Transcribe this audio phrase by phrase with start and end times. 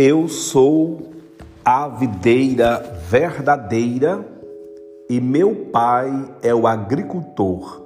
[0.00, 1.10] Eu sou
[1.64, 4.24] a videira verdadeira
[5.10, 7.82] e meu pai é o agricultor.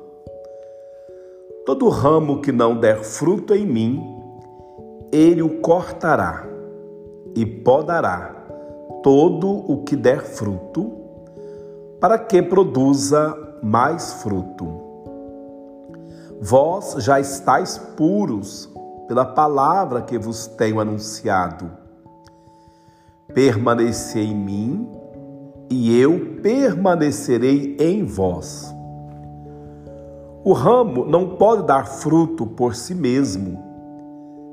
[1.65, 3.99] Todo ramo que não der fruto em mim,
[5.11, 6.45] ele o cortará
[7.35, 8.45] e podará
[9.03, 10.93] todo o que der fruto,
[11.99, 14.69] para que produza mais fruto.
[16.43, 18.71] Vós já estáis puros
[19.09, 21.81] pela palavra que vos tenho anunciado.
[23.35, 24.89] Permanecei em mim
[25.71, 28.75] e eu permanecerei em vós.
[30.45, 33.63] O ramo não pode dar fruto por si mesmo,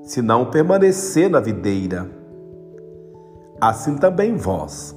[0.03, 2.09] se não permanecer na videira.
[3.59, 4.95] Assim também vós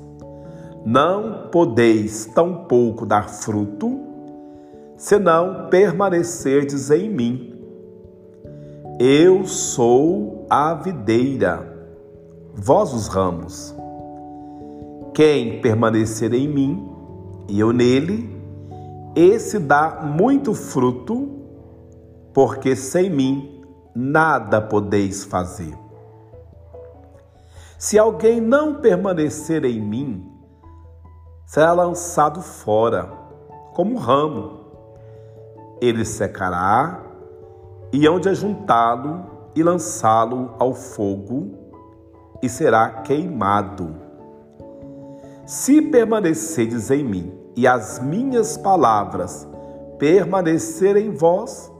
[0.84, 4.00] não podeis tampouco dar fruto,
[4.96, 7.54] senão permanecerdes em mim.
[8.98, 11.88] Eu sou a videira,
[12.54, 13.74] vós os ramos.
[15.14, 16.90] Quem permanecer em mim
[17.48, 18.30] e eu nele,
[19.14, 21.28] esse dá muito fruto,
[22.32, 23.62] porque sem mim
[23.94, 25.76] nada podeis fazer.
[27.78, 30.26] Se alguém não permanecer em mim,
[31.44, 33.12] será lançado fora,
[33.74, 34.60] como um ramo.
[35.80, 37.02] Ele secará
[37.92, 41.58] e hão de ajuntá-lo e lançá-lo ao fogo,
[42.42, 44.01] e será queimado.
[45.44, 49.46] Se permanecerdes em mim e as minhas palavras
[49.98, 51.70] permanecerem em vós,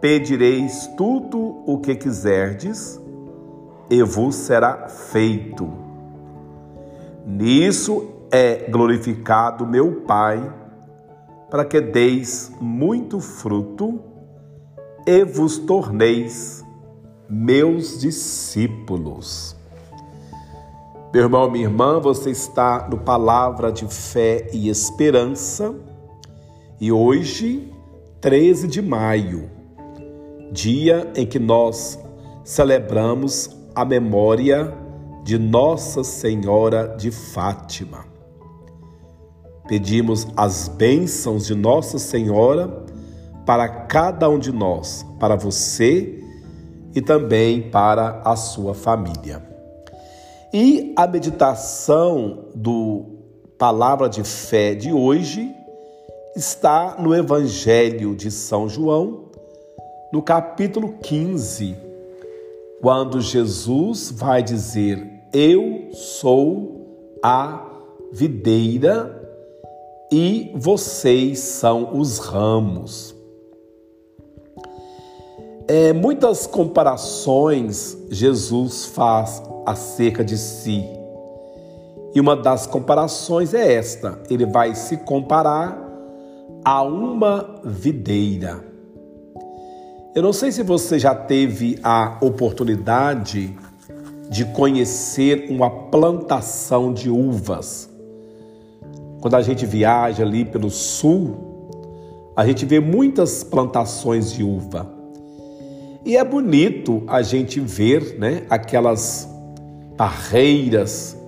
[0.00, 3.00] pedireis tudo o que quiserdes,
[3.90, 5.68] e vos será feito.
[7.26, 10.52] Nisso é glorificado meu Pai,
[11.50, 14.00] para que deis muito fruto
[15.06, 16.64] e vos torneis
[17.28, 19.57] meus discípulos.
[21.10, 25.74] Meu irmão, minha irmã, você está no Palavra de Fé e Esperança
[26.78, 27.72] e hoje,
[28.20, 29.50] 13 de maio,
[30.52, 31.98] dia em que nós
[32.44, 34.74] celebramos a memória
[35.24, 38.04] de Nossa Senhora de Fátima.
[39.66, 42.84] Pedimos as bênçãos de Nossa Senhora
[43.46, 46.22] para cada um de nós, para você
[46.94, 49.47] e também para a sua família.
[50.52, 53.04] E a meditação do
[53.58, 55.54] Palavra de Fé de hoje
[56.34, 59.24] está no Evangelho de São João,
[60.10, 61.76] no capítulo 15,
[62.80, 67.66] quando Jesus vai dizer: Eu sou a
[68.10, 69.14] videira
[70.10, 73.14] e vocês são os ramos.
[75.66, 80.84] É, muitas comparações Jesus faz acerca de si.
[82.14, 85.78] E uma das comparações é esta: ele vai se comparar
[86.64, 88.64] a uma videira.
[90.14, 93.56] Eu não sei se você já teve a oportunidade
[94.30, 97.88] de conhecer uma plantação de uvas.
[99.20, 101.48] Quando a gente viaja ali pelo sul,
[102.34, 104.98] a gente vê muitas plantações de uva.
[106.04, 109.28] E é bonito a gente ver né, aquelas
[109.98, 111.18] parreiras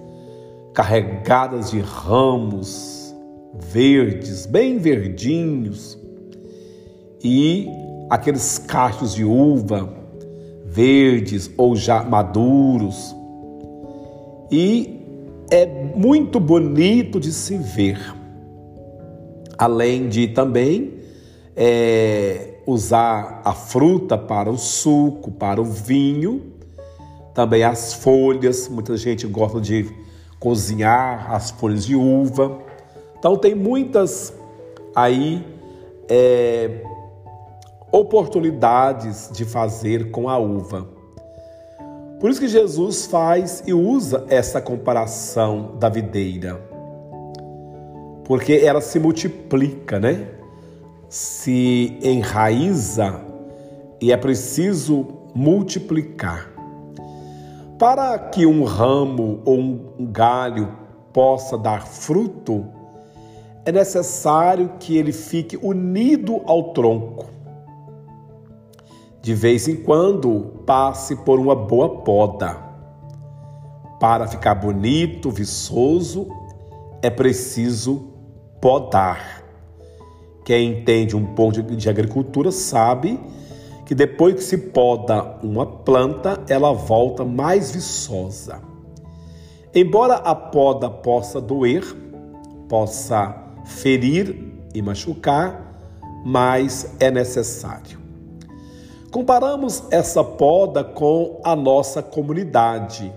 [0.73, 3.13] carregadas de ramos
[3.59, 5.99] verdes, bem verdinhos,
[7.23, 7.69] e
[8.09, 9.93] aqueles cachos de uva
[10.65, 13.15] verdes ou já maduros.
[14.51, 15.01] E
[15.51, 17.99] é muito bonito de se ver.
[19.59, 20.95] Além de também
[21.57, 26.50] é, usar a fruta para o suco, para o vinho,
[27.35, 29.89] também as folhas, muita gente gosta de
[30.39, 32.59] cozinhar as folhas de uva.
[33.19, 34.33] Então tem muitas
[34.95, 35.45] aí
[36.09, 36.83] é,
[37.93, 40.89] oportunidades de fazer com a uva.
[42.19, 46.61] Por isso que Jesus faz e usa essa comparação da videira,
[48.25, 50.29] porque ela se multiplica, né?
[51.11, 53.21] se enraiza
[54.01, 56.60] e é preciso multiplicar.
[57.81, 60.77] Para que um ramo ou um galho
[61.15, 62.67] possa dar fruto,
[63.65, 67.25] é necessário que ele fique unido ao tronco.
[69.23, 72.55] De vez em quando, passe por uma boa poda.
[73.99, 76.29] Para ficar bonito, viçoso,
[77.01, 78.11] é preciso
[78.61, 79.43] podar.
[80.45, 83.19] Quem entende um pouco de, agricultura sabe
[83.91, 88.63] que depois que se poda uma planta, ela volta mais viçosa.
[89.75, 91.83] Embora a poda possa doer,
[92.69, 93.35] possa
[93.65, 95.91] ferir e machucar,
[96.25, 97.99] mas é necessário.
[99.11, 103.13] Comparamos essa poda com a nossa comunidade,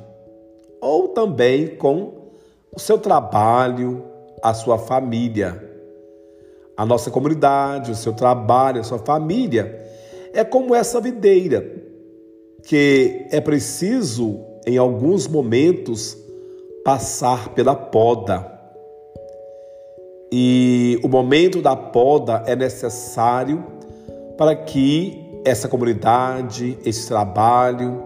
[0.81, 2.31] ou também com
[2.75, 4.03] o seu trabalho,
[4.41, 5.71] a sua família.
[6.75, 9.82] A nossa comunidade, o seu trabalho, a sua família
[10.33, 11.63] é como essa videira,
[12.63, 16.17] que é preciso, em alguns momentos,
[16.83, 18.51] passar pela poda.
[20.31, 23.63] E o momento da poda é necessário
[24.37, 28.01] para que essa comunidade, esse trabalho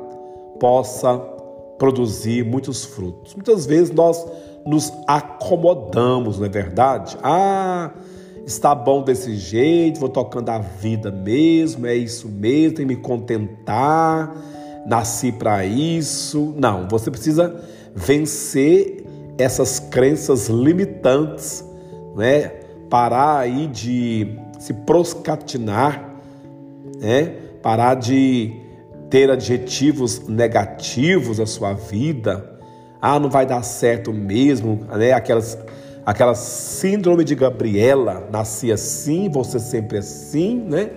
[0.59, 1.17] possa
[1.77, 3.33] produzir muitos frutos.
[3.35, 4.25] Muitas vezes nós
[4.65, 7.17] nos acomodamos, não é verdade?
[7.23, 7.91] Ah,
[8.47, 13.01] está bom desse jeito, vou tocando a vida mesmo, é isso mesmo, tem que me
[13.01, 14.33] contentar,
[14.85, 16.55] nasci para isso.
[16.57, 17.61] Não, você precisa
[17.93, 19.05] vencer
[19.37, 21.63] essas crenças limitantes,
[22.15, 22.53] né?
[22.89, 26.15] Parar aí de se proscatinar,
[27.01, 27.35] né?
[27.61, 28.53] Parar de
[29.09, 32.57] ter adjetivos negativos à sua vida.
[33.01, 35.11] Ah, não vai dar certo mesmo, né?
[35.11, 35.57] Aquelas
[36.07, 40.91] aquela síndrome de Gabriela, nasci assim, você sempre assim, né?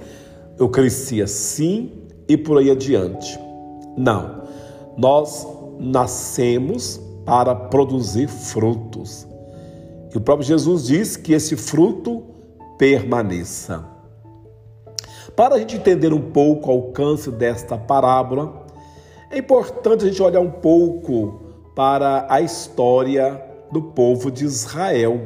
[0.56, 3.36] Eu cresci assim e por aí adiante.
[3.96, 4.44] Não.
[4.96, 5.44] Nós
[5.80, 9.26] nascemos para produzir frutos.
[10.14, 12.22] E o próprio Jesus diz que esse fruto
[12.78, 13.84] permaneça.
[15.34, 18.64] Para a gente entender um pouco o alcance desta parábola,
[19.28, 21.40] é importante a gente olhar um pouco
[21.74, 25.20] para a história do povo de Israel.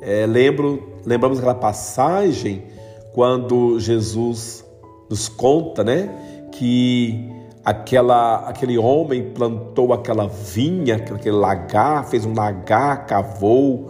[0.00, 2.62] É, lembro, lembramos aquela passagem
[3.12, 4.64] quando Jesus
[5.08, 7.30] nos conta, né, que
[7.64, 13.88] aquela, aquele homem plantou aquela vinha, aquele lagar, fez um lagar, cavou,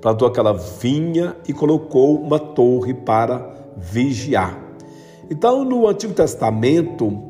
[0.00, 4.58] plantou aquela vinha e colocou uma torre para vigiar.
[5.30, 7.22] Então, no Antigo Testamento,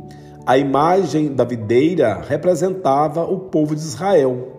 [0.44, 4.53] a imagem da videira representava o povo de Israel.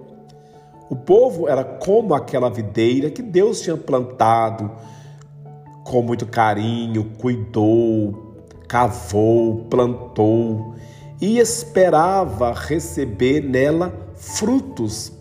[0.90, 4.72] O povo era como aquela videira que Deus tinha plantado
[5.84, 8.36] com muito carinho, cuidou,
[8.68, 10.76] cavou, plantou
[11.22, 15.12] e esperava receber nela frutos.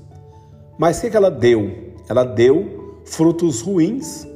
[0.79, 1.95] Mas o que ela deu?
[2.09, 4.27] Ela deu frutos ruins,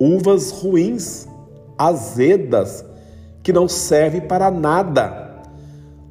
[0.00, 1.28] uvas ruins,
[1.78, 2.84] azedas,
[3.42, 5.42] que não servem para nada.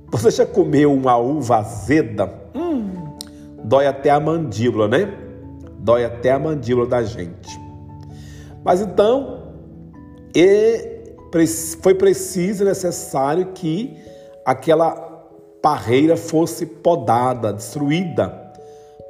[0.09, 2.41] Você já comeu uma uva azeda?
[3.71, 5.17] Dói até a mandíbula, né?
[5.79, 7.57] Dói até a mandíbula da gente.
[8.65, 9.53] Mas então,
[11.81, 13.97] foi preciso e necessário que
[14.45, 14.91] aquela
[15.61, 18.27] parreira fosse podada, destruída,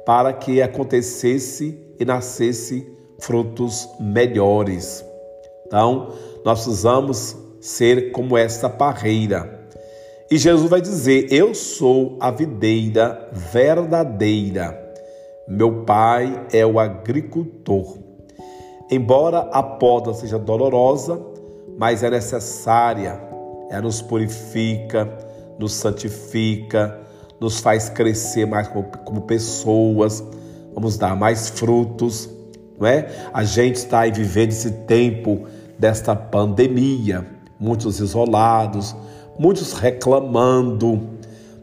[0.06, 2.88] para que acontecesse e nascesse
[3.18, 5.04] frutos melhores.
[5.66, 6.12] Então,
[6.44, 9.51] nós precisamos ser como essa parreira
[10.32, 14.82] e Jesus vai dizer: Eu sou a videira verdadeira,
[15.46, 17.98] meu pai é o agricultor.
[18.90, 21.20] Embora a poda seja dolorosa,
[21.78, 23.20] mas é necessária,
[23.68, 25.06] ela nos purifica,
[25.58, 26.98] nos santifica,
[27.38, 30.24] nos faz crescer mais como, como pessoas,
[30.72, 32.30] vamos dar mais frutos,
[32.80, 33.06] não é?
[33.34, 35.46] A gente está aí vivendo esse tempo
[35.78, 37.26] desta pandemia,
[37.60, 38.96] muitos isolados,
[39.38, 41.00] muitos reclamando.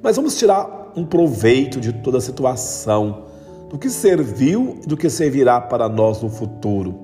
[0.01, 3.25] Mas vamos tirar um proveito de toda a situação,
[3.69, 6.95] do que serviu e do que servirá para nós no futuro.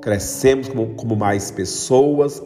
[0.00, 2.42] Crescemos como, como mais pessoas,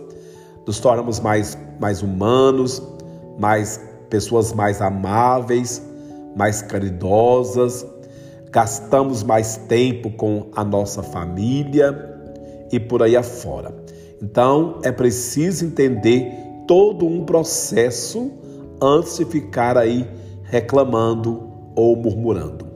[0.67, 2.83] nos tornamos mais, mais humanos,
[3.39, 5.83] mais pessoas mais amáveis,
[6.37, 7.85] mais caridosas,
[8.51, 12.17] gastamos mais tempo com a nossa família
[12.71, 13.75] e por aí afora.
[14.23, 16.33] Então é preciso entender
[16.69, 18.31] todo um processo
[18.81, 20.07] antes de ficar aí
[20.45, 22.69] reclamando ou murmurando.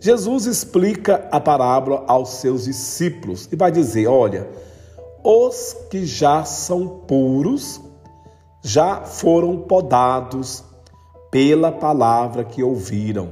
[0.00, 4.46] Jesus explica a parábola aos seus discípulos e vai dizer: olha,
[5.22, 7.80] os que já são puros
[8.60, 10.64] já foram podados
[11.30, 13.30] pela palavra que ouviram.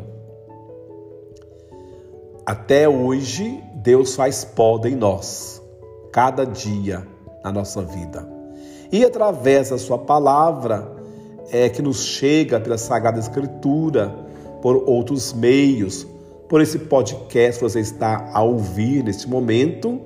[2.46, 5.62] Até hoje, Deus faz poda em nós,
[6.12, 7.06] cada dia
[7.44, 8.41] na nossa vida.
[8.92, 10.92] E através da sua palavra,
[11.50, 14.14] é, que nos chega pela Sagrada Escritura,
[14.61, 16.06] por outros meios,
[16.49, 19.99] por esse podcast que você está a ouvir neste momento,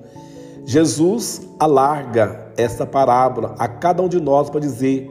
[0.64, 5.10] Jesus alarga esta parábola a cada um de nós para dizer: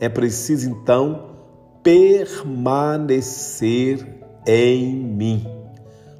[0.00, 1.34] é preciso então
[1.82, 3.26] permanecer
[4.46, 5.44] em mim,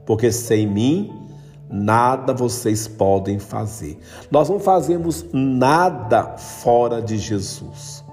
[0.04, 1.25] porque sem mim
[1.70, 3.99] nada vocês podem fazer.
[4.30, 8.04] Nós não fazemos nada fora de Jesus.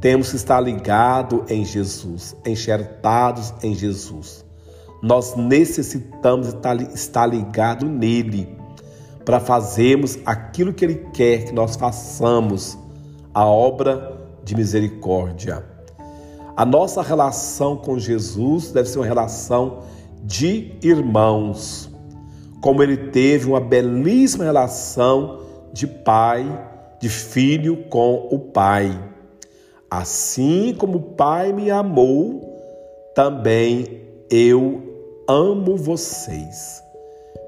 [0.00, 4.44] Temos que estar ligados em Jesus, enxertados em Jesus.
[5.02, 6.54] Nós necessitamos
[6.94, 8.56] estar ligados nele
[9.24, 12.78] para fazermos aquilo que ele quer que nós façamos,
[13.34, 15.64] a obra de misericórdia.
[16.56, 19.80] A nossa relação com Jesus deve ser uma relação
[20.24, 21.89] de irmãos,
[22.60, 25.40] como ele teve uma belíssima relação
[25.72, 26.44] de pai,
[27.00, 28.98] de filho com o pai.
[29.90, 32.50] Assim como o pai me amou,
[33.14, 34.82] também eu
[35.28, 36.82] amo vocês.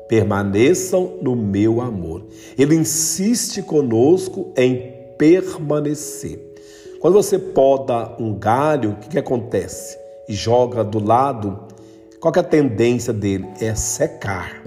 [0.09, 2.27] Permaneçam no meu amor.
[2.59, 6.53] Ele insiste conosco em permanecer.
[7.01, 9.99] Quando você poda um galho, o que, que acontece?
[10.29, 11.67] E joga do lado,
[12.21, 13.49] qual é a tendência dele?
[13.61, 14.62] É secar.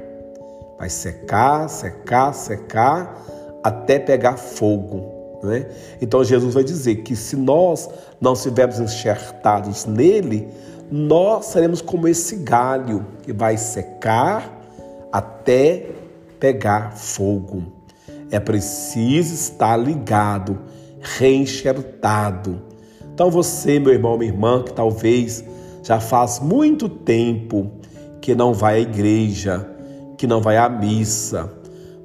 [0.78, 3.22] Vai secar, secar, secar,
[3.64, 5.40] até pegar fogo.
[5.44, 5.68] Né?
[6.02, 7.90] Então Jesus vai dizer que se nós
[8.20, 10.48] não estivermos enxertados nele,
[10.92, 14.52] nós seremos como esse galho que vai secar
[15.12, 15.88] até
[16.40, 17.64] pegar fogo.
[18.30, 20.60] É preciso estar ligado
[21.00, 22.62] reenxertado.
[23.14, 25.44] Então você, meu irmão, minha irmã, que talvez
[25.84, 27.72] já faz muito tempo
[28.20, 29.70] que não vai à igreja,
[30.18, 31.52] que não vai à missa,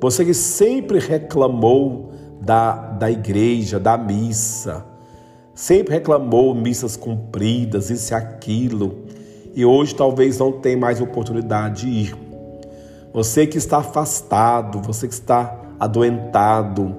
[0.01, 4.85] você que sempre reclamou da, da igreja, da missa,
[5.55, 9.05] sempre reclamou missas cumpridas, isso e aquilo,
[9.55, 12.17] e hoje talvez não tem mais oportunidade de ir.
[13.13, 16.97] Você que está afastado, você que está adoentado,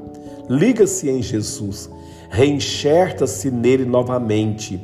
[0.49, 1.89] liga-se em Jesus,
[2.29, 4.79] reenxerta-se nele novamente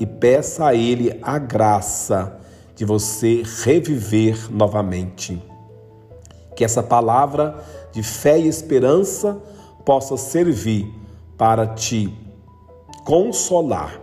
[0.00, 2.36] e peça a ele a graça
[2.74, 5.40] de você reviver novamente.
[6.54, 7.56] Que essa palavra
[7.92, 9.40] de fé e esperança
[9.84, 10.92] possa servir
[11.36, 12.12] para te
[13.04, 14.00] consolar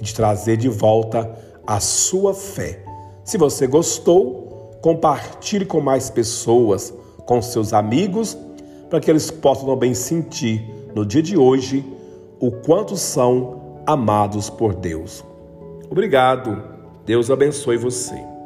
[0.00, 1.30] e te trazer de volta
[1.66, 2.84] a sua fé.
[3.24, 6.92] Se você gostou, compartilhe com mais pessoas,
[7.26, 8.36] com seus amigos
[8.88, 11.84] para que eles possam também sentir no dia de hoje
[12.40, 15.24] o quanto são amados por Deus.
[15.88, 16.62] Obrigado.
[17.06, 18.39] Deus abençoe você.